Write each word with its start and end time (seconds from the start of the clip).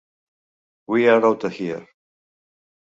"We're 0.87 1.21
Outta 1.23 1.47
Here!" 1.51 1.85